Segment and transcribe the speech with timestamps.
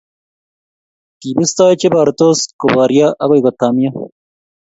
[1.19, 3.89] kibistoi che borsot ko borio agoi kotamio